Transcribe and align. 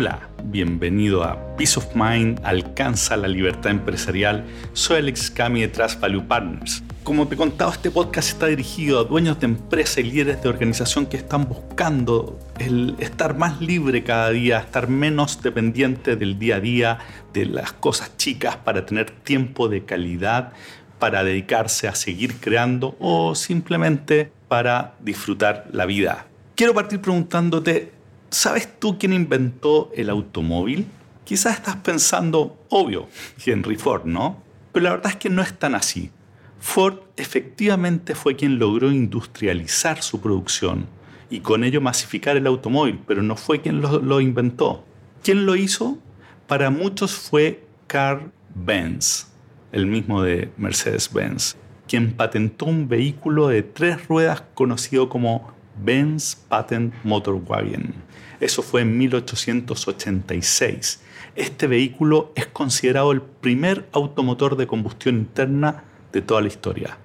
Hola, 0.00 0.30
bienvenido 0.44 1.22
a 1.24 1.56
Peace 1.58 1.78
of 1.78 1.94
Mind 1.94 2.40
alcanza 2.42 3.18
la 3.18 3.28
libertad 3.28 3.70
empresarial. 3.70 4.46
Soy 4.72 4.96
Alex 4.96 5.30
Cami 5.30 5.60
de 5.60 5.68
Trust 5.68 6.00
Value 6.00 6.26
Partners. 6.26 6.82
Como 7.02 7.28
te 7.28 7.34
he 7.34 7.36
contado, 7.36 7.70
este 7.70 7.90
podcast 7.90 8.30
está 8.30 8.46
dirigido 8.46 8.98
a 8.98 9.04
dueños 9.04 9.38
de 9.40 9.44
empresas 9.44 9.98
y 9.98 10.04
líderes 10.04 10.42
de 10.42 10.48
organización 10.48 11.04
que 11.04 11.18
están 11.18 11.46
buscando 11.46 12.38
el 12.58 12.96
estar 12.98 13.36
más 13.36 13.60
libre 13.60 14.02
cada 14.02 14.30
día, 14.30 14.60
estar 14.60 14.88
menos 14.88 15.42
dependiente 15.42 16.16
del 16.16 16.38
día 16.38 16.56
a 16.56 16.60
día, 16.60 16.98
de 17.34 17.44
las 17.44 17.74
cosas 17.74 18.16
chicas 18.16 18.56
para 18.56 18.86
tener 18.86 19.10
tiempo 19.10 19.68
de 19.68 19.84
calidad 19.84 20.54
para 20.98 21.24
dedicarse 21.24 21.88
a 21.88 21.94
seguir 21.94 22.40
creando 22.40 22.96
o 23.00 23.34
simplemente 23.34 24.32
para 24.48 24.94
disfrutar 25.00 25.66
la 25.72 25.84
vida. 25.84 26.24
Quiero 26.54 26.72
partir 26.72 27.02
preguntándote, 27.02 27.99
¿sabes 28.30 28.78
tú 28.78 28.98
quién 28.98 29.12
inventó 29.12 29.90
el 29.94 30.10
automóvil? 30.10 30.86
Quizás 31.24 31.56
estás 31.56 31.76
pensando, 31.76 32.58
obvio, 32.68 33.08
Henry 33.44 33.76
Ford, 33.76 34.04
¿no? 34.04 34.42
Pero 34.72 34.84
la 34.84 34.90
verdad 34.90 35.12
es 35.12 35.16
que 35.16 35.30
no 35.30 35.42
es 35.42 35.58
tan 35.58 35.74
así. 35.74 36.10
Ford 36.58 36.98
efectivamente 37.16 38.14
fue 38.14 38.36
quien 38.36 38.58
logró 38.58 38.90
industrializar 38.90 40.02
su 40.02 40.20
producción 40.20 40.86
y 41.30 41.40
con 41.40 41.64
ello 41.64 41.80
masificar 41.80 42.36
el 42.36 42.46
automóvil, 42.46 43.00
pero 43.06 43.22
no 43.22 43.36
fue 43.36 43.60
quien 43.60 43.80
lo, 43.80 44.20
inventó. 44.20 44.84
¿Quién 45.22 45.46
lo 45.46 45.56
hizo? 45.56 45.98
Para 46.46 46.70
muchos 46.70 47.12
fue 47.12 47.64
Carl 47.86 48.32
Benz 48.54 49.30
el 49.72 49.86
mismo 49.86 50.22
de 50.22 50.50
Mercedes-Benz, 50.56 51.56
quien 51.86 52.12
patentó 52.12 52.66
un 52.66 52.88
vehículo 52.88 53.48
de 53.48 53.62
tres 53.62 54.08
ruedas 54.08 54.42
conocido 54.54 55.08
como 55.08 55.52
Benz 55.84 56.34
Patent 56.34 56.92
Motorwagen. 57.04 57.94
Eso 58.40 58.62
fue 58.62 58.82
en 58.82 58.98
1886. 58.98 61.02
Este 61.36 61.66
vehículo 61.66 62.32
es 62.34 62.46
considerado 62.46 63.12
el 63.12 63.22
primer 63.22 63.88
automotor 63.92 64.56
de 64.56 64.66
combustión 64.66 65.16
interna 65.16 65.84
de 66.12 66.22
toda 66.22 66.40
la 66.40 66.48
historia. 66.48 66.98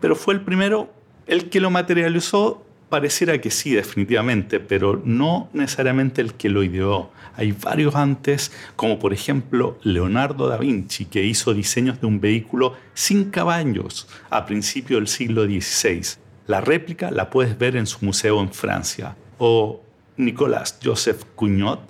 Pero 0.00 0.16
fue 0.16 0.34
el 0.34 0.40
primero, 0.40 0.92
el 1.26 1.50
que 1.50 1.60
lo 1.60 1.70
materializó 1.70 2.64
pareciera 2.88 3.38
que 3.40 3.50
sí, 3.50 3.72
definitivamente, 3.72 4.60
pero 4.60 5.00
no 5.04 5.50
necesariamente 5.52 6.22
el 6.22 6.34
que 6.34 6.48
lo 6.48 6.62
ideó. 6.62 7.10
Hay 7.36 7.52
varios 7.52 7.94
antes, 7.94 8.52
como 8.76 8.98
por 8.98 9.12
ejemplo 9.12 9.78
Leonardo 9.82 10.48
da 10.48 10.56
Vinci, 10.56 11.04
que 11.04 11.24
hizo 11.24 11.54
diseños 11.54 12.00
de 12.00 12.06
un 12.06 12.20
vehículo 12.20 12.74
sin 12.94 13.30
caballos 13.30 14.08
a 14.30 14.46
principios 14.46 15.00
del 15.00 15.08
siglo 15.08 15.44
XVI. 15.44 16.18
La 16.48 16.60
réplica 16.62 17.10
la 17.10 17.28
puedes 17.28 17.58
ver 17.58 17.76
en 17.76 17.86
su 17.86 18.02
museo 18.02 18.40
en 18.40 18.50
Francia. 18.50 19.16
O 19.36 19.82
Nicolas 20.16 20.78
Joseph 20.82 21.24
Cugnot, 21.34 21.80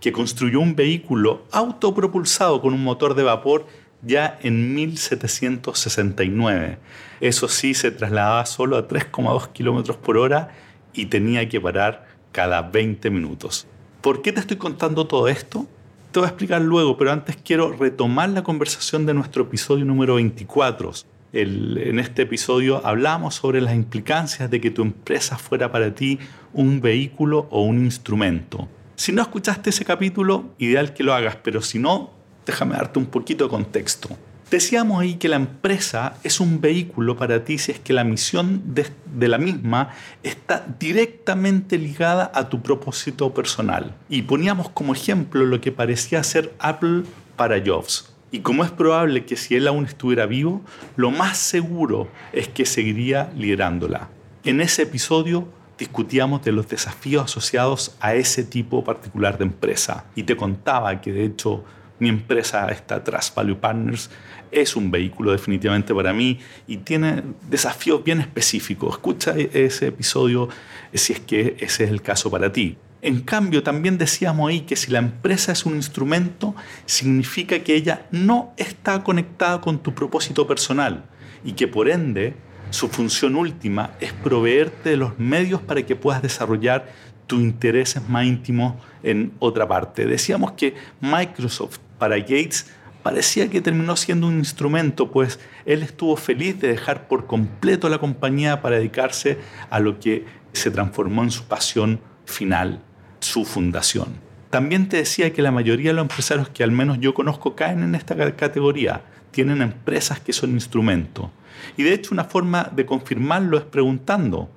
que 0.00 0.10
construyó 0.10 0.60
un 0.60 0.74
vehículo 0.74 1.44
autopropulsado 1.52 2.62
con 2.62 2.72
un 2.72 2.82
motor 2.82 3.14
de 3.14 3.24
vapor 3.24 3.66
ya 4.00 4.38
en 4.42 4.74
1769. 4.74 6.78
Eso 7.20 7.48
sí, 7.48 7.74
se 7.74 7.90
trasladaba 7.90 8.46
solo 8.46 8.78
a 8.78 8.88
3,2 8.88 9.52
kilómetros 9.52 9.98
por 9.98 10.16
hora 10.16 10.48
y 10.94 11.04
tenía 11.06 11.46
que 11.46 11.60
parar 11.60 12.06
cada 12.32 12.62
20 12.62 13.10
minutos. 13.10 13.66
¿Por 14.00 14.22
qué 14.22 14.32
te 14.32 14.40
estoy 14.40 14.56
contando 14.56 15.06
todo 15.06 15.28
esto? 15.28 15.66
Te 16.10 16.20
voy 16.20 16.26
a 16.26 16.30
explicar 16.30 16.62
luego, 16.62 16.96
pero 16.96 17.12
antes 17.12 17.36
quiero 17.36 17.70
retomar 17.70 18.30
la 18.30 18.42
conversación 18.42 19.04
de 19.04 19.12
nuestro 19.12 19.42
episodio 19.42 19.84
número 19.84 20.14
24. 20.14 20.94
En 21.32 21.98
este 21.98 22.22
episodio 22.22 22.86
hablamos 22.86 23.34
sobre 23.34 23.60
las 23.60 23.74
implicancias 23.74 24.50
de 24.50 24.60
que 24.60 24.70
tu 24.70 24.82
empresa 24.82 25.36
fuera 25.36 25.70
para 25.70 25.94
ti 25.94 26.18
un 26.52 26.80
vehículo 26.80 27.46
o 27.50 27.62
un 27.62 27.84
instrumento. 27.84 28.68
Si 28.96 29.12
no 29.12 29.20
escuchaste 29.20 29.70
ese 29.70 29.84
capítulo, 29.84 30.54
ideal 30.58 30.94
que 30.94 31.04
lo 31.04 31.12
hagas, 31.12 31.36
pero 31.42 31.60
si 31.60 31.78
no, 31.78 32.10
déjame 32.46 32.76
darte 32.76 32.98
un 32.98 33.06
poquito 33.06 33.44
de 33.44 33.50
contexto. 33.50 34.08
Decíamos 34.50 35.02
ahí 35.02 35.16
que 35.16 35.28
la 35.28 35.36
empresa 35.36 36.14
es 36.22 36.38
un 36.38 36.60
vehículo 36.60 37.16
para 37.16 37.44
ti 37.44 37.58
si 37.58 37.72
es 37.72 37.80
que 37.80 37.92
la 37.92 38.04
misión 38.04 38.62
de, 38.74 39.28
la 39.28 39.38
misma 39.38 39.90
está 40.22 40.64
directamente 40.78 41.78
ligada 41.78 42.30
a 42.32 42.48
tu 42.48 42.62
propósito 42.62 43.34
personal. 43.34 43.94
Y 44.08 44.22
poníamos 44.22 44.68
como 44.70 44.94
ejemplo 44.94 45.44
lo 45.44 45.60
que 45.60 45.72
parecía 45.72 46.22
ser 46.22 46.54
Apple 46.60 47.02
para 47.34 47.60
Jobs. 47.64 48.15
Y 48.36 48.40
como 48.40 48.64
es 48.64 48.70
probable 48.70 49.24
que 49.24 49.34
si 49.34 49.56
él 49.56 49.66
aún 49.66 49.86
estuviera 49.86 50.26
vivo, 50.26 50.60
lo 50.96 51.10
más 51.10 51.38
seguro 51.38 52.08
es 52.34 52.48
que 52.48 52.66
seguiría 52.66 53.32
liderándola. 53.34 54.10
En 54.44 54.60
ese 54.60 54.82
episodio 54.82 55.48
discutíamos 55.78 56.44
de 56.44 56.52
los 56.52 56.68
desafíos 56.68 57.24
asociados 57.24 57.96
a 57.98 58.14
ese 58.14 58.44
tipo 58.44 58.84
particular 58.84 59.38
de 59.38 59.44
empresa. 59.44 60.04
Y 60.14 60.24
te 60.24 60.36
contaba 60.36 61.00
que 61.00 61.14
de 61.14 61.24
hecho 61.24 61.64
mi 61.98 62.10
empresa, 62.10 62.68
esta 62.68 63.02
Trust 63.02 63.34
Value 63.34 63.56
Partners, 63.56 64.10
es 64.50 64.76
un 64.76 64.90
vehículo 64.90 65.32
definitivamente 65.32 65.94
para 65.94 66.12
mí 66.12 66.38
y 66.66 66.76
tiene 66.76 67.22
desafíos 67.48 68.04
bien 68.04 68.20
específicos. 68.20 68.96
Escucha 68.96 69.34
e-, 69.34 69.48
ese 69.64 69.86
episodio 69.86 70.50
si 70.92 71.14
es 71.14 71.20
que 71.20 71.56
ese 71.58 71.84
es 71.84 71.90
el 71.90 72.02
caso 72.02 72.30
para 72.30 72.52
ti. 72.52 72.76
En 73.06 73.20
cambio, 73.20 73.62
también 73.62 73.98
decíamos 73.98 74.50
ahí 74.50 74.62
que 74.62 74.74
si 74.74 74.90
la 74.90 74.98
empresa 74.98 75.52
es 75.52 75.64
un 75.64 75.76
instrumento, 75.76 76.56
significa 76.86 77.60
que 77.60 77.76
ella 77.76 78.08
no 78.10 78.52
está 78.56 79.04
conectada 79.04 79.60
con 79.60 79.78
tu 79.78 79.94
propósito 79.94 80.44
personal 80.44 81.04
y 81.44 81.52
que 81.52 81.68
por 81.68 81.88
ende 81.88 82.34
su 82.70 82.88
función 82.88 83.36
última 83.36 83.92
es 84.00 84.12
proveerte 84.12 84.90
de 84.90 84.96
los 84.96 85.16
medios 85.20 85.60
para 85.60 85.82
que 85.86 85.94
puedas 85.94 86.20
desarrollar 86.20 86.92
tus 87.28 87.40
intereses 87.42 88.02
más 88.08 88.26
íntimos 88.26 88.74
en 89.04 89.32
otra 89.38 89.68
parte. 89.68 90.04
Decíamos 90.04 90.54
que 90.56 90.74
Microsoft 91.00 91.78
para 92.00 92.18
Gates 92.18 92.72
parecía 93.04 93.48
que 93.48 93.60
terminó 93.60 93.94
siendo 93.94 94.26
un 94.26 94.38
instrumento, 94.38 95.12
pues 95.12 95.38
él 95.64 95.84
estuvo 95.84 96.16
feliz 96.16 96.60
de 96.60 96.66
dejar 96.66 97.06
por 97.06 97.28
completo 97.28 97.88
la 97.88 97.98
compañía 97.98 98.60
para 98.60 98.78
dedicarse 98.78 99.38
a 99.70 99.78
lo 99.78 100.00
que 100.00 100.24
se 100.52 100.72
transformó 100.72 101.22
en 101.22 101.30
su 101.30 101.44
pasión 101.44 102.00
final, 102.24 102.82
su 103.20 103.44
fundación. 103.44 104.08
También 104.50 104.88
te 104.88 104.98
decía 104.98 105.32
que 105.32 105.42
la 105.42 105.50
mayoría 105.50 105.90
de 105.90 105.94
los 105.94 106.02
empresarios 106.02 106.48
que 106.48 106.62
al 106.62 106.70
menos 106.70 106.98
yo 107.00 107.14
conozco 107.14 107.54
caen 107.56 107.82
en 107.82 107.94
esta 107.94 108.16
categoría, 108.36 109.02
tienen 109.30 109.60
empresas 109.60 110.20
que 110.20 110.32
son 110.32 110.52
instrumentos. 110.52 111.30
Y 111.76 111.82
de 111.82 111.92
hecho 111.92 112.14
una 112.14 112.24
forma 112.24 112.70
de 112.74 112.86
confirmarlo 112.86 113.58
es 113.58 113.64
preguntando 113.64 114.50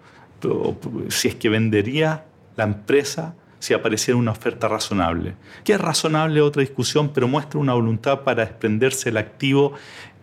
si 1.10 1.28
es 1.28 1.36
que 1.36 1.50
vendería 1.50 2.26
la 2.56 2.64
empresa 2.64 3.36
si 3.60 3.74
apareciera 3.74 4.18
una 4.18 4.32
oferta 4.32 4.68
razonable. 4.70 5.36
¿Qué 5.64 5.74
es 5.74 5.82
razonable? 5.82 6.42
Otra 6.42 6.62
discusión, 6.62 7.12
pero 7.14 7.28
muestra 7.28 7.60
una 7.60 7.74
voluntad 7.74 8.22
para 8.22 8.46
desprenderse 8.46 9.10
del 9.10 9.18
activo 9.18 9.74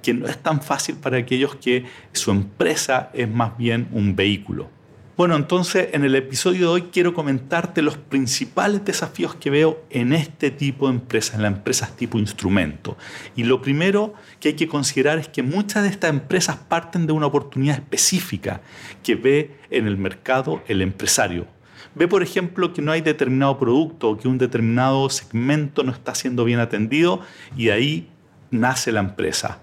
que 0.03 0.15
no 0.15 0.27
es 0.27 0.39
tan 0.39 0.63
fácil 0.63 0.97
para 0.97 1.19
aquellos 1.19 1.57
que 1.57 1.85
su 2.13 2.31
empresa 2.31 3.11
es 3.13 3.29
más 3.29 3.57
bien 3.59 3.89
un 3.93 4.17
vehículo. 4.17 4.71
Bueno, 5.17 5.35
entonces 5.37 5.89
en 5.93 6.05
el 6.05 6.15
episodio 6.15 6.61
de 6.61 6.67
hoy 6.67 6.83
quiero 6.93 7.15
comentarte 7.15 7.81
los 7.81 7.97
principales 7.97 8.85
desafíos 8.85 9.35
que 9.35 9.49
veo 9.49 9.83
en 9.89 10.13
este 10.13 10.51
tipo 10.51 10.89
de 10.89 10.95
empresas, 10.95 11.37
en 11.37 11.43
las 11.43 11.53
empresas 11.53 11.97
tipo 11.97 12.19
instrumento. 12.19 12.99
Y 13.35 13.45
lo 13.45 13.63
primero 13.63 14.13
que 14.41 14.49
hay 14.49 14.55
que 14.55 14.69
considerar 14.69 15.19
es 15.19 15.29
que 15.29 15.43
muchas 15.43 15.85
de 15.85 15.89
estas 15.89 16.11
empresas 16.11 16.57
parten 16.57 17.07
de 17.07 17.15
una 17.15 17.27
oportunidad 17.27 17.77
específica 17.77 18.61
que 19.03 19.15
ve 19.15 19.57
en 19.71 19.87
el 19.87 19.97
mercado 19.97 20.63
el 20.69 20.83
empresario 20.83 21.47
Ve, 21.97 22.09
por 22.09 22.23
ejemplo, 22.23 22.75
que 22.75 22.83
no 22.83 22.93
hay 22.93 23.01
determinado 23.01 23.59
producto 23.59 24.11
o 24.11 24.19
que 24.19 24.29
un 24.29 24.37
determinado 24.37 25.09
segmento 25.09 25.83
no 25.83 25.93
está 25.93 26.15
siendo 26.15 26.45
bien 26.45 26.61
atendido 26.61 27.21
y 27.57 27.67
de 27.67 27.73
ahí 27.73 28.09
nace 28.51 28.93
la 28.93 29.01
empresa. 29.01 29.61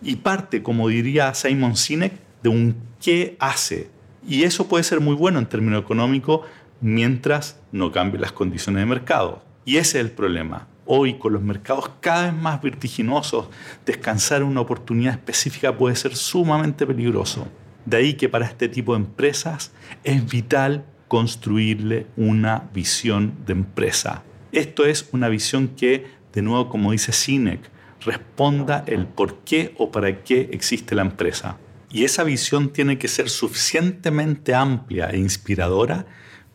Y 0.00 0.16
parte, 0.16 0.62
como 0.62 0.88
diría 0.88 1.34
Simon 1.34 1.76
Sinek, 1.76 2.14
de 2.42 2.48
un 2.48 2.74
qué 3.02 3.36
hace. 3.38 3.90
Y 4.26 4.44
eso 4.44 4.68
puede 4.68 4.84
ser 4.84 5.00
muy 5.00 5.14
bueno 5.14 5.38
en 5.38 5.46
términos 5.46 5.82
económicos 5.82 6.40
mientras 6.80 7.60
no 7.72 7.92
cambien 7.92 8.22
las 8.22 8.32
condiciones 8.32 8.82
de 8.82 8.86
mercado. 8.86 9.42
Y 9.64 9.76
ese 9.76 9.98
es 9.98 10.04
el 10.06 10.10
problema. 10.10 10.68
Hoy, 10.86 11.14
con 11.14 11.32
los 11.32 11.42
mercados 11.42 11.90
cada 12.00 12.24
vez 12.24 12.34
más 12.34 12.60
vertiginosos, 12.60 13.48
descansar 13.86 14.42
en 14.42 14.48
una 14.48 14.60
oportunidad 14.60 15.14
específica 15.14 15.76
puede 15.76 15.96
ser 15.96 16.14
sumamente 16.14 16.86
peligroso. 16.86 17.48
De 17.86 17.96
ahí 17.96 18.14
que 18.14 18.28
para 18.28 18.46
este 18.46 18.68
tipo 18.68 18.92
de 18.92 19.00
empresas 19.00 19.72
es 20.04 20.26
vital 20.26 20.84
construirle 21.08 22.06
una 22.16 22.68
visión 22.74 23.34
de 23.46 23.52
empresa. 23.52 24.22
Esto 24.52 24.84
es 24.84 25.08
una 25.12 25.28
visión 25.28 25.68
que, 25.68 26.06
de 26.32 26.42
nuevo, 26.42 26.68
como 26.68 26.92
dice 26.92 27.12
Sinek, 27.12 27.70
responda 28.04 28.84
el 28.86 29.06
por 29.06 29.38
qué 29.38 29.74
o 29.78 29.90
para 29.90 30.22
qué 30.22 30.50
existe 30.52 30.94
la 30.94 31.02
empresa. 31.02 31.56
Y 31.94 32.02
esa 32.02 32.24
visión 32.24 32.70
tiene 32.70 32.98
que 32.98 33.06
ser 33.06 33.30
suficientemente 33.30 34.52
amplia 34.52 35.10
e 35.10 35.16
inspiradora 35.16 36.06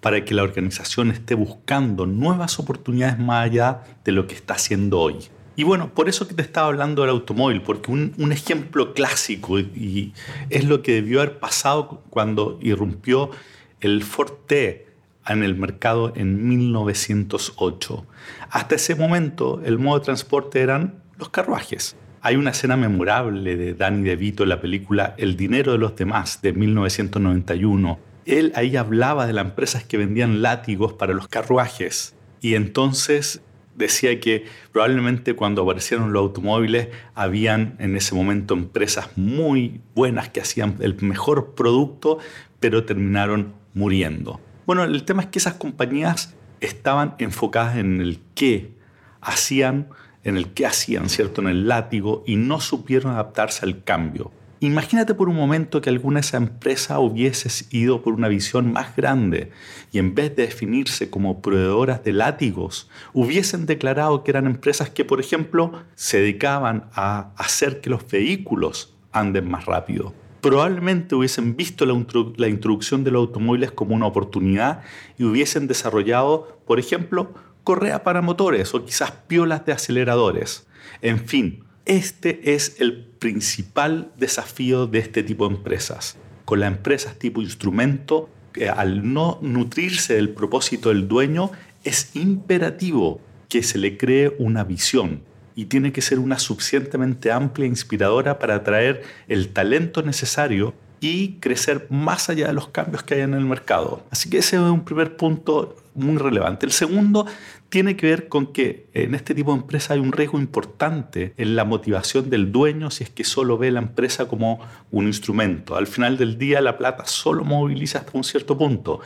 para 0.02 0.26
que 0.26 0.34
la 0.34 0.44
organización 0.44 1.12
esté 1.12 1.34
buscando 1.34 2.06
nuevas 2.06 2.60
oportunidades 2.60 3.18
más 3.20 3.46
allá 3.46 3.84
de 4.04 4.12
lo 4.12 4.28
que 4.28 4.36
está 4.36 4.56
haciendo 4.56 5.00
hoy. 5.00 5.16
Y 5.56 5.64
bueno, 5.64 5.94
por 5.94 6.10
eso 6.10 6.28
te 6.28 6.42
estaba 6.42 6.68
hablando 6.68 7.04
del 7.04 7.12
automóvil, 7.12 7.62
porque 7.62 7.90
un, 7.90 8.14
un 8.18 8.34
ejemplo 8.34 8.94
clásico 8.94 9.60
y 9.60 10.12
es 10.50 10.66
lo 10.66 10.82
que 10.82 10.96
debió 10.96 11.22
haber 11.22 11.40
pasado 11.40 12.04
cuando 12.10 12.60
irrumpió 12.62 13.32
el 13.80 14.04
Ford 14.04 14.34
T 14.46 14.88
en 15.26 15.44
el 15.44 15.56
mercado 15.56 16.12
en 16.18 16.50
1908. 16.50 18.06
Hasta 18.50 18.76
ese 18.76 18.94
momento 18.96 19.62
el 19.64 19.80
modo 19.80 20.00
de 20.00 20.06
transporte 20.06 20.60
eran 20.60 21.02
los 21.18 21.30
carruajes. 21.30 21.96
Hay 22.22 22.36
una 22.36 22.50
escena 22.50 22.76
memorable 22.76 23.56
de 23.56 23.74
Danny 23.74 24.04
DeVito 24.04 24.44
en 24.44 24.50
la 24.50 24.60
película 24.60 25.16
El 25.18 25.38
dinero 25.38 25.72
de 25.72 25.78
los 25.78 25.96
demás 25.96 26.42
de 26.42 26.52
1991. 26.52 27.98
Él 28.26 28.52
ahí 28.56 28.76
hablaba 28.76 29.26
de 29.26 29.32
las 29.32 29.46
empresas 29.46 29.86
que 29.86 29.98
vendían 29.98 30.42
látigos 30.42 30.92
para 30.92 31.14
los 31.14 31.30
carruajes 31.30 32.16
y 32.42 32.56
entonces 32.56 33.42
decía 33.76 34.20
que 34.20 34.44
probablemente 34.74 35.34
cuando 35.34 35.62
aparecieron 35.64 36.12
los 36.12 36.20
automóviles 36.20 36.90
habían 37.16 37.78
en 37.80 37.96
ese 37.96 38.14
momento 38.14 38.54
empresas 38.54 39.12
muy 39.16 39.80
buenas 39.96 40.28
que 40.28 40.42
hacían 40.42 40.76
el 40.82 41.02
mejor 41.02 41.56
producto, 41.56 42.20
pero 42.60 42.84
terminaron 42.84 43.54
muriendo. 43.74 44.42
Bueno, 44.66 44.84
el 44.84 45.04
tema 45.06 45.22
es 45.22 45.30
que 45.30 45.40
esas 45.40 45.54
compañías 45.54 46.36
estaban 46.60 47.16
enfocadas 47.18 47.78
en 47.78 48.02
el 48.02 48.20
qué 48.36 48.74
hacían, 49.22 49.88
en 50.24 50.38
el 50.38 50.54
qué 50.54 50.66
hacían, 50.66 51.10
¿cierto? 51.10 51.42
En 51.42 51.48
el 51.48 51.68
látigo 51.68 52.24
y 52.26 52.36
no 52.36 52.60
supieron 52.60 53.14
adaptarse 53.14 53.66
al 53.66 53.84
cambio. 53.84 54.32
Imagínate 54.62 55.14
por 55.14 55.30
un 55.30 55.38
momento 55.38 55.80
que 55.80 55.90
alguna 55.90 56.16
de 56.16 56.28
esas 56.28 56.42
empresas 56.42 56.98
hubiese 57.00 57.66
ido 57.72 58.02
por 58.02 58.14
una 58.14 58.28
visión 58.28 58.74
más 58.74 58.94
grande 58.94 59.52
y 59.94 60.00
en 60.00 60.16
vez 60.16 60.36
de 60.36 60.48
definirse 60.48 61.10
como 61.10 61.42
proveedoras 61.42 62.04
de 62.04 62.12
látigos, 62.12 62.90
hubiesen 63.14 63.66
declarado 63.66 64.22
que 64.26 64.32
eran 64.32 64.48
empresas 64.48 64.90
que, 64.90 65.06
por 65.06 65.22
ejemplo, 65.22 65.72
se 65.96 66.20
dedicaban 66.20 66.90
a 66.94 67.32
hacer 67.38 67.80
que 67.80 67.90
los 67.90 68.06
vehículos 68.06 68.94
anden 69.14 69.50
más 69.50 69.66
rápido. 69.66 70.14
Probablemente 70.42 71.16
hubiesen 71.16 71.56
visto 71.56 71.86
la 71.86 72.48
introducción 72.48 73.06
de 73.06 73.12
los 73.12 73.28
automóviles 73.28 73.72
como 73.72 73.96
una 73.96 74.08
oportunidad 74.08 74.82
y 75.18 75.24
hubiesen 75.24 75.68
desarrollado, 75.68 76.60
por 76.66 76.80
ejemplo, 76.80 77.34
correa 77.70 78.02
para 78.02 78.24
motores 78.24 78.74
o 78.74 78.84
quizás 78.84 79.12
piolas 79.28 79.64
de 79.64 79.74
aceleradores. 79.74 80.66
En 81.04 81.20
fin, 81.20 81.66
este 81.86 82.56
es 82.56 82.82
el 82.82 83.06
principal 83.06 84.12
desafío 84.18 84.88
de 84.88 84.98
este 84.98 85.22
tipo 85.22 85.48
de 85.48 85.54
empresas. 85.54 86.18
Con 86.46 86.62
las 86.62 86.72
empresas 86.72 87.20
tipo 87.20 87.44
instrumento, 87.44 88.28
al 88.76 89.14
no 89.14 89.38
nutrirse 89.44 90.16
del 90.16 90.30
propósito 90.30 90.90
del 90.90 91.08
dueño, 91.08 91.52
es 91.84 92.16
imperativo 92.16 93.22
que 93.50 93.62
se 93.62 93.78
le 93.78 93.98
cree 93.98 94.36
una 94.40 94.64
visión 94.64 95.22
y 95.54 95.66
tiene 95.66 95.92
que 95.92 96.02
ser 96.02 96.18
una 96.18 96.40
suficientemente 96.40 97.32
amplia 97.32 97.66
e 97.66 97.70
inspiradora 97.70 98.40
para 98.40 98.56
atraer 98.56 99.04
el 99.28 99.50
talento 99.50 100.02
necesario 100.02 100.74
y 101.02 101.34
crecer 101.34 101.86
más 101.92 102.32
allá 102.32 102.48
de 102.48 102.54
los 102.54 102.70
cambios 102.70 103.04
que 103.04 103.14
hay 103.14 103.22
en 103.22 103.36
el 103.36 103.46
mercado. 103.46 104.04
Así 104.10 104.28
que 104.28 104.40
ese 104.40 104.56
es 104.56 104.62
un 104.64 104.84
primer 104.84 105.18
punto 105.18 105.76
muy 105.94 106.18
relevante. 106.18 106.66
El 106.66 106.72
segundo 106.72 107.26
tiene 107.70 107.96
que 107.96 108.08
ver 108.08 108.28
con 108.28 108.54
que 108.54 108.88
en 108.94 109.16
este 109.16 109.36
tipo 109.36 109.54
de 109.54 109.60
empresa 109.60 109.94
hay 109.94 110.00
un 110.00 110.12
riesgo 110.12 110.40
importante 110.40 111.34
en 111.38 111.56
la 111.56 111.66
motivación 111.66 112.30
del 112.30 112.52
dueño 112.52 112.90
si 112.92 113.04
es 113.04 113.10
que 113.10 113.24
solo 113.24 113.58
ve 113.58 113.72
la 113.72 113.80
empresa 113.80 114.28
como 114.28 114.60
un 114.92 115.08
instrumento. 115.08 115.76
Al 115.76 115.88
final 115.88 116.18
del 116.18 116.38
día 116.38 116.62
la 116.62 116.78
plata 116.78 117.06
solo 117.06 117.44
moviliza 117.44 118.00
hasta 118.00 118.12
un 118.14 118.24
cierto 118.24 118.58
punto. 118.58 119.02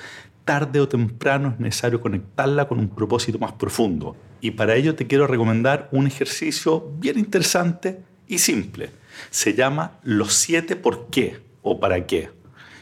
Tarde 0.46 0.80
o 0.80 0.88
temprano 0.88 1.50
es 1.50 1.60
necesario 1.60 2.02
conectarla 2.02 2.68
con 2.68 2.80
un 2.80 2.90
propósito 2.90 3.40
más 3.40 3.54
profundo. 3.54 4.16
Y 4.42 4.52
para 4.52 4.76
ello 4.76 4.96
te 4.96 5.08
quiero 5.08 5.26
recomendar 5.26 5.88
un 5.92 6.06
ejercicio 6.06 6.92
bien 7.00 7.18
interesante 7.18 8.00
y 8.28 8.40
simple. 8.40 8.92
Se 9.30 9.54
llama 9.54 10.00
los 10.04 10.34
siete 10.34 10.76
por 10.76 11.08
qué 11.10 11.40
o 11.62 11.80
para 11.80 12.06
qué. 12.06 12.30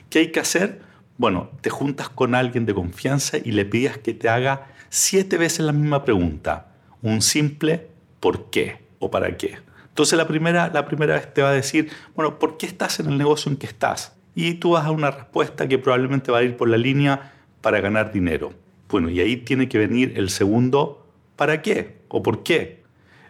¿Qué 0.10 0.20
hay 0.20 0.32
que 0.32 0.40
hacer? 0.40 0.82
Bueno, 1.18 1.52
te 1.62 1.70
juntas 1.70 2.10
con 2.10 2.36
alguien 2.36 2.66
de 2.66 2.74
confianza 2.74 3.38
y 3.38 3.52
le 3.52 3.66
pidas 3.66 3.98
que 3.98 4.14
te 4.14 4.30
haga 4.30 4.68
siete 4.90 5.38
veces 5.38 5.66
la 5.66 5.72
misma 5.72 6.04
pregunta. 6.04 6.74
Un 7.02 7.22
simple 7.22 7.88
¿por 8.20 8.50
qué? 8.50 8.86
o 9.00 9.12
¿para 9.12 9.38
qué? 9.38 9.58
Entonces 9.90 10.18
la 10.18 10.28
primera, 10.28 10.70
la 10.74 10.86
primera 10.86 11.16
vez 11.16 11.34
te 11.34 11.42
va 11.42 11.50
a 11.50 11.54
decir, 11.54 11.90
bueno, 12.16 12.40
¿por 12.40 12.58
qué 12.58 12.66
estás 12.66 13.00
en 13.00 13.08
el 13.08 13.18
negocio 13.18 13.52
en 13.52 13.58
que 13.58 13.68
estás? 13.68 14.16
Y 14.36 14.56
tú 14.56 14.72
vas 14.72 14.86
a 14.86 14.92
una 14.92 15.12
respuesta 15.12 15.68
que 15.68 15.78
probablemente 15.78 16.32
va 16.32 16.40
a 16.40 16.44
ir 16.44 16.56
por 16.56 16.70
la 16.70 16.78
línea 16.78 17.34
para 17.62 17.82
ganar 17.82 18.12
dinero. 18.14 18.54
Bueno, 18.90 19.10
y 19.10 19.20
ahí 19.20 19.38
tiene 19.38 19.68
que 19.68 19.78
venir 19.78 20.14
el 20.16 20.30
segundo 20.30 21.08
¿para 21.36 21.62
qué? 21.62 22.02
o 22.08 22.24
¿por 22.24 22.44
qué? 22.44 22.84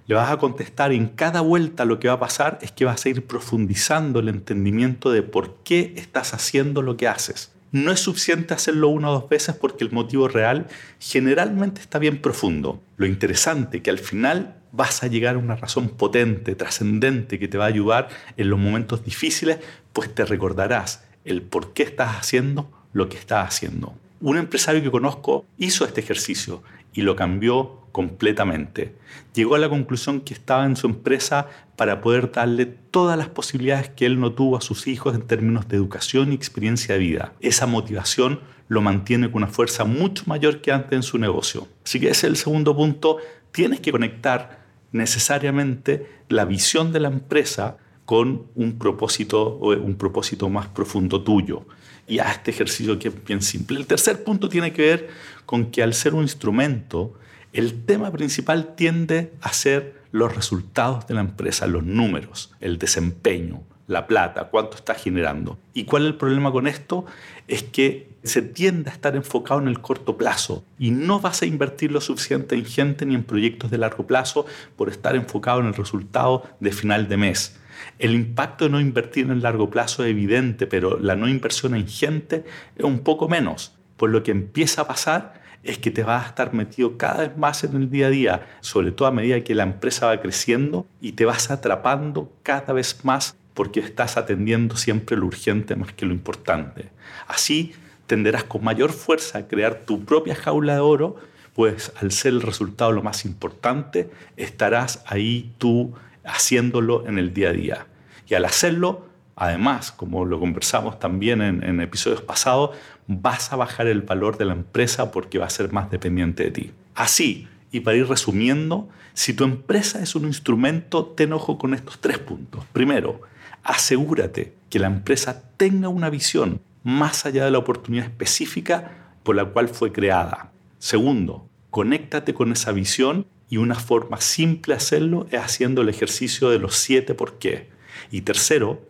Le 0.08 0.16
vas 0.16 0.32
a 0.32 0.38
contestar 0.38 0.92
en 0.92 1.08
cada 1.08 1.42
vuelta 1.42 1.86
lo 1.86 2.00
que 2.00 2.08
va 2.08 2.16
a 2.16 2.20
pasar 2.20 2.60
es 2.62 2.72
que 2.72 2.86
vas 2.86 3.06
a 3.06 3.10
ir 3.10 3.26
profundizando 3.26 4.20
el 4.20 4.30
entendimiento 4.30 5.12
de 5.12 5.24
por 5.24 5.58
qué 5.64 5.94
estás 5.96 6.34
haciendo 6.34 6.82
lo 6.82 6.98
que 6.98 7.08
haces. 7.08 7.54
No 7.72 7.92
es 7.92 8.02
suficiente 8.02 8.54
hacerlo 8.54 8.90
una 8.90 9.10
o 9.10 9.14
dos 9.14 9.30
veces 9.30 9.56
porque 9.56 9.86
el 9.86 9.92
motivo 9.92 10.28
real 10.28 10.68
generalmente 11.00 11.80
está 11.80 12.00
bien 12.00 12.22
profundo. 12.22 12.82
Lo 12.98 13.06
interesante 13.06 13.82
que 13.82 13.90
al 13.90 14.00
final 14.00 14.58
vas 14.74 15.04
a 15.04 15.08
llegar 15.08 15.36
a 15.36 15.38
una 15.38 15.56
razón 15.56 15.90
potente, 15.90 16.56
trascendente, 16.56 17.40
que 17.40 17.48
te 17.48 17.58
va 17.58 17.66
a 17.66 17.70
ayudar 17.70 18.10
en 18.36 18.50
los 18.50 18.60
momentos 18.60 19.06
difíciles, 19.06 19.60
pues 19.94 20.14
te 20.14 20.26
recordarás 20.26 21.06
el 21.24 21.42
por 21.42 21.74
qué 21.74 21.84
estás 21.84 22.18
haciendo 22.18 22.70
lo 22.92 23.08
que 23.08 23.18
estás 23.18 23.48
haciendo. 23.48 23.94
Un 24.20 24.38
empresario 24.38 24.82
que 24.84 24.92
conozco 24.92 25.46
hizo 25.58 25.86
este 25.86 26.02
ejercicio 26.02 26.64
y 26.94 27.02
lo 27.02 27.16
cambió 27.16 27.81
completamente. 27.92 28.96
Llegó 29.34 29.56
a 29.56 29.60
la 29.60 29.70
conclusión 29.70 30.22
que 30.22 30.34
estaba 30.34 30.66
en 30.66 30.76
su 30.76 30.88
empresa 30.88 31.48
para 31.76 32.02
poder 32.02 32.32
darle 32.32 32.66
todas 32.66 33.18
las 33.18 33.30
posibilidades 33.30 33.90
que 33.90 34.06
él 34.06 34.20
no 34.20 34.34
tuvo 34.34 34.58
a 34.58 34.62
sus 34.62 34.88
hijos 34.88 35.16
en 35.16 35.22
términos 35.22 35.68
de 35.68 35.78
educación 35.78 36.32
y 36.32 36.36
experiencia 36.36 36.96
de 36.96 37.00
vida. 37.00 37.34
Esa 37.42 37.66
motivación 37.66 38.40
lo 38.68 38.82
mantiene 38.82 39.30
con 39.30 39.44
una 39.44 39.52
fuerza 39.52 39.84
mucho 39.84 40.24
mayor 40.28 40.62
que 40.62 40.72
antes 40.72 40.94
en 40.94 41.04
su 41.04 41.18
negocio. 41.18 41.68
Así 41.84 42.00
que 42.00 42.08
ese 42.08 42.28
es 42.28 42.32
el 42.32 42.38
segundo 42.38 42.76
punto. 42.76 43.18
Tienes 43.52 43.82
que 43.82 43.92
conectar 43.92 44.62
necesariamente 44.92 46.22
la 46.30 46.46
visión 46.46 46.92
de 46.92 47.00
la 47.00 47.10
empresa 47.10 47.78
con 48.06 48.48
un 48.56 48.78
propósito, 48.78 49.56
un 49.56 49.96
propósito 49.96 50.50
más 50.50 50.68
profundo 50.68 51.22
tuyo. 51.22 51.66
Y 52.08 52.20
a 52.20 52.32
este 52.32 52.52
ejercicio 52.52 53.00
que 53.00 53.08
es 53.08 53.24
bien 53.26 53.42
simple. 53.42 53.78
El 53.78 53.88
tercer 53.88 54.24
punto 54.24 54.50
tiene 54.50 54.74
que 54.74 54.82
ver 54.82 55.10
con 55.46 55.72
que 55.72 55.84
al 55.84 55.94
ser 55.94 56.14
un 56.14 56.24
instrumento, 56.24 57.14
el 57.54 57.86
tema 57.86 58.12
principal 58.12 58.76
tiende 58.76 59.34
a 59.42 59.54
ser 59.54 60.02
los 60.12 60.36
resultados 60.36 61.08
de 61.08 61.14
la 61.14 61.22
empresa, 61.22 61.68
los 61.68 61.84
números, 61.84 62.54
el 62.60 62.78
desempeño, 62.78 63.62
la 63.88 64.08
plata, 64.08 64.46
cuánto 64.46 64.78
está 64.78 64.96
generando. 64.96 65.58
¿Y 65.74 65.84
cuál 65.84 66.04
es 66.04 66.08
el 66.10 66.16
problema 66.16 66.52
con 66.52 66.68
esto? 66.68 67.06
Es 67.48 67.64
que 67.64 68.10
se 68.24 68.42
tiende 68.42 68.90
a 68.90 68.94
estar 68.94 69.16
enfocado 69.16 69.60
en 69.60 69.68
el 69.68 69.82
corto 69.82 70.18
plazo 70.18 70.64
y 70.80 70.92
no 70.92 71.20
vas 71.20 71.42
a 71.42 71.46
invertir 71.46 71.92
lo 71.92 72.00
suficiente 72.00 72.56
en 72.56 72.66
gente 72.66 73.06
ni 73.06 73.16
en 73.16 73.24
proyectos 73.24 73.72
de 73.72 73.78
largo 73.78 74.08
plazo 74.08 74.46
por 74.76 74.90
estar 74.90 75.16
enfocado 75.16 75.60
en 75.60 75.68
el 75.68 75.74
resultado 75.74 76.44
de 76.60 76.72
final 76.72 77.10
de 77.10 77.18
mes. 77.18 77.58
El 78.00 78.14
impacto 78.14 78.66
de 78.66 78.72
no 78.72 78.80
invertir 78.80 79.26
en 79.26 79.32
el 79.32 79.42
largo 79.42 79.70
plazo 79.70 80.04
es 80.04 80.12
evidente, 80.12 80.68
pero 80.68 81.00
la 81.00 81.16
no 81.16 81.28
inversión 81.28 81.76
en 81.76 81.88
gente 81.88 82.46
es 82.76 82.84
un 82.86 83.00
poco 83.00 83.28
menos. 83.28 83.74
Por 83.98 84.10
lo 84.10 84.24
que 84.24 84.32
empieza 84.32 84.84
a 84.84 84.88
pasar 84.88 85.41
es 85.64 85.78
que 85.78 85.92
te 85.92 86.04
vas 86.04 86.26
a 86.26 86.30
estar 86.30 86.54
metido 86.54 86.98
cada 86.98 87.28
vez 87.28 87.38
más 87.38 87.64
en 87.64 87.76
el 87.76 87.90
día 87.90 88.08
a 88.08 88.10
día, 88.10 88.48
sobre 88.62 88.92
todo 88.92 89.08
a 89.08 89.12
medida 89.12 89.44
que 89.44 89.56
la 89.56 89.64
empresa 89.64 90.08
va 90.08 90.22
creciendo 90.22 90.86
y 91.00 91.14
te 91.14 91.26
vas 91.26 91.52
atrapando 91.52 92.32
cada 92.44 92.74
vez 92.74 93.04
más 93.04 93.36
porque 93.54 93.80
estás 93.80 94.18
atendiendo 94.18 94.76
siempre 94.76 95.18
lo 95.18 95.26
urgente 95.26 95.76
más 95.76 95.94
que 95.94 96.06
lo 96.06 96.14
importante. 96.14 96.90
Así 97.28 97.74
tenderás 98.08 98.44
con 98.44 98.64
mayor 98.64 98.92
fuerza 98.92 99.40
a 99.40 99.48
crear 99.48 99.82
tu 99.86 100.04
propia 100.04 100.36
jaula 100.36 100.76
de 100.76 100.80
oro, 100.80 101.18
pues 101.54 101.92
al 102.02 102.12
ser 102.12 102.34
el 102.34 102.42
resultado 102.42 102.92
lo 102.92 103.04
más 103.04 103.26
importante, 103.26 104.10
estarás 104.38 105.04
ahí 105.06 105.54
tú 105.58 105.94
haciéndolo 106.24 107.08
en 107.08 107.18
el 107.18 107.34
día 107.34 107.50
a 107.50 107.54
día. 107.54 107.88
Y 108.28 108.34
al 108.36 108.46
hacerlo, 108.46 109.06
además, 109.36 109.92
como 109.92 110.26
lo 110.26 110.40
conversamos 110.40 111.00
también 111.00 111.42
en, 111.42 111.64
en 111.64 111.82
episodios 111.82 112.22
pasados, 112.22 112.72
vas 113.08 113.52
a 113.52 113.56
bajar 113.56 113.88
el 113.88 114.02
valor 114.02 114.38
de 114.38 114.46
la 114.46 114.54
empresa 114.54 115.12
porque 115.12 115.40
va 115.40 115.46
a 115.46 115.50
ser 115.50 115.72
más 115.72 115.92
dependiente 115.92 116.44
de 116.44 116.52
ti. 116.52 116.72
Así, 116.96 117.48
y 117.72 117.82
para 117.82 117.98
ir 117.98 118.08
resumiendo, 118.08 118.90
si 119.14 119.34
tu 119.34 119.44
empresa 119.44 120.02
es 120.02 120.16
un 120.16 120.26
instrumento, 120.26 121.06
ten 121.06 121.34
ojo 121.34 121.58
con 121.58 121.74
estos 121.74 122.00
tres 122.00 122.18
puntos. 122.18 122.66
Primero, 122.74 123.22
asegúrate 123.64 124.54
que 124.70 124.80
la 124.80 124.88
empresa 124.88 125.44
tenga 125.58 125.90
una 125.90 126.10
visión 126.10 126.62
más 126.84 127.26
allá 127.26 127.46
de 127.46 127.52
la 127.52 127.60
oportunidad 127.60 128.06
específica 128.06 129.14
por 129.24 129.36
la 129.36 129.46
cual 129.46 129.70
fue 129.70 129.92
creada. 129.92 130.52
Segundo, 130.80 131.48
conéctate 131.70 132.34
con 132.34 132.52
esa 132.52 132.72
visión 132.72 133.26
y 133.50 133.58
una 133.58 133.76
forma 133.76 134.20
simple 134.20 134.74
de 134.74 134.78
hacerlo 134.78 135.28
es 135.30 135.40
haciendo 135.40 135.82
el 135.82 135.90
ejercicio 135.90 136.50
de 136.50 136.60
los 136.60 136.76
siete 136.76 137.14
por 137.14 137.38
qué. 137.38 137.70
Y 138.10 138.22
tercero, 138.22 138.82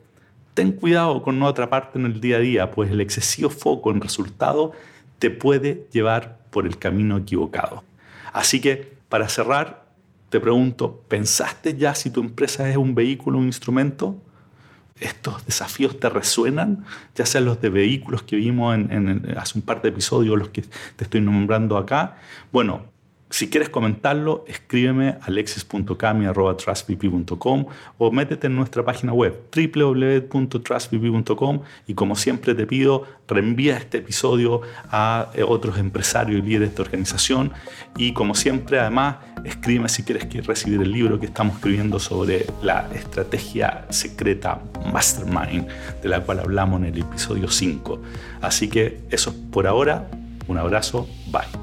ten 0.54 0.72
cuidado 0.72 1.22
con 1.22 1.40
no 1.40 1.48
atraparte 1.48 2.00
en 2.00 2.06
el 2.06 2.22
día 2.22 2.38
a 2.38 2.40
día, 2.40 2.72
pues 2.72 2.92
el 2.92 3.02
excesivo 3.02 3.50
foco 3.50 3.92
en 3.92 4.02
resultado 4.02 4.72
te 5.20 5.30
puede 5.30 5.88
llevar 5.92 6.40
por 6.50 6.66
el 6.66 6.78
camino 6.78 7.18
equivocado. 7.18 7.84
Así 8.34 8.60
que, 8.60 8.98
para 9.10 9.30
cerrar, 9.30 9.86
te 10.30 10.40
pregunto, 10.40 11.02
¿pensaste 11.08 11.76
ya 11.78 11.96
si 11.96 12.10
tu 12.10 12.22
empresa 12.22 12.70
es 12.70 12.78
un 12.78 12.96
vehículo, 12.96 13.38
un 13.38 13.46
instrumento? 13.46 14.18
estos 15.02 15.46
desafíos 15.46 16.00
te 16.00 16.10
resuenan, 16.10 16.86
ya 17.16 17.26
sean 17.26 17.46
los 17.46 17.60
de 17.60 17.70
vehículos 17.70 18.24
que 18.24 18.36
vimos 18.36 18.76
en, 18.76 19.36
hace 19.36 19.58
un 19.58 19.64
par 19.64 19.82
de 19.82 19.90
episodios, 19.90 20.38
los 20.38 20.50
que 20.50 20.62
te 20.62 21.04
estoy 21.04 21.22
nombrando 21.22 21.76
acá, 21.78 22.18
bueno, 22.52 22.86
si 23.32 23.50
quieres 23.50 23.70
comentarlo, 23.70 24.46
escríbeme 24.48 25.10
a 25.10 25.20
alexis.cami.trustvp.com 25.26 27.66
o 27.98 28.12
métete 28.12 28.48
en 28.48 28.56
nuestra 28.58 28.84
página 28.84 29.14
web 29.14 29.40
www.trustvp.com 29.56 31.62
y 31.88 31.94
como 31.94 32.18
siempre 32.18 32.54
te 32.56 32.68
pido, 32.68 33.06
reenvía 33.30 33.78
este 33.78 34.00
episodio 34.00 34.60
a 34.90 35.30
eh, 35.34 35.44
otros 35.44 35.78
empresarios 35.78 36.40
y 36.40 36.42
líderes 36.42 36.76
de 36.76 36.82
organización 36.82 37.54
y 37.96 38.12
como 38.14 38.36
siempre 38.36 38.80
además 38.80 39.16
escríbeme 39.46 39.88
si 39.88 40.04
quieres 40.04 40.28
recibir 40.46 40.82
el 40.82 40.92
libro 40.92 41.18
que 41.20 41.28
estamos 41.28 41.56
escribiendo 41.56 42.00
sobre 42.00 42.46
la 42.62 42.90
estrategia 42.94 43.86
secreta 43.90 44.60
Mastermind 44.92 45.70
de 46.02 46.10
la 46.10 46.20
cual 46.22 46.42
hablamos 46.42 46.82
en 46.82 46.88
el 46.88 46.98
episodio 47.00 47.48
5. 47.50 48.02
Así 48.42 48.68
que 48.68 49.00
eso 49.10 49.30
es 49.30 49.38
por 49.52 49.68
ahora, 49.68 50.10
un 50.48 50.58
abrazo, 50.58 51.08
bye. 51.28 51.61